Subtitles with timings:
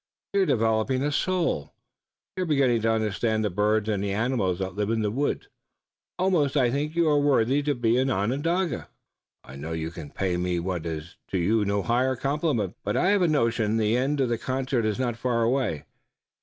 [0.33, 1.75] You are developing a soul.
[2.35, 5.47] You are beginning to understand the birds and animals that live in the woods.
[6.17, 8.87] Almost I think you worthy to be an Onondaga."
[9.43, 13.11] "I know you can pay me what is to you no higher compliment, but I
[13.11, 15.85] have a notion the end of the concert is not far away.